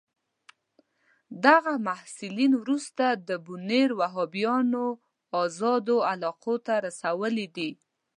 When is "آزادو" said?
5.43-5.95